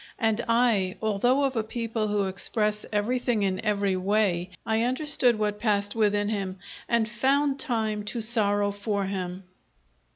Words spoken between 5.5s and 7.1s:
passed within him and